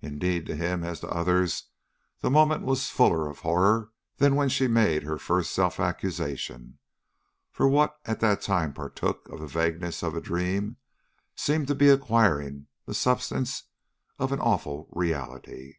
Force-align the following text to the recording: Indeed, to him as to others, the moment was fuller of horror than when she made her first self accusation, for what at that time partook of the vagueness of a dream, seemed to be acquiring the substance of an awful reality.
Indeed, 0.00 0.46
to 0.46 0.54
him 0.54 0.84
as 0.84 1.00
to 1.00 1.08
others, 1.08 1.64
the 2.20 2.30
moment 2.30 2.64
was 2.64 2.88
fuller 2.88 3.28
of 3.28 3.40
horror 3.40 3.90
than 4.18 4.36
when 4.36 4.48
she 4.48 4.68
made 4.68 5.02
her 5.02 5.18
first 5.18 5.50
self 5.50 5.80
accusation, 5.80 6.78
for 7.50 7.66
what 7.66 7.98
at 8.04 8.20
that 8.20 8.42
time 8.42 8.72
partook 8.72 9.28
of 9.28 9.40
the 9.40 9.48
vagueness 9.48 10.04
of 10.04 10.14
a 10.14 10.20
dream, 10.20 10.76
seemed 11.34 11.66
to 11.66 11.74
be 11.74 11.88
acquiring 11.88 12.68
the 12.84 12.94
substance 12.94 13.64
of 14.20 14.30
an 14.30 14.38
awful 14.38 14.86
reality. 14.92 15.78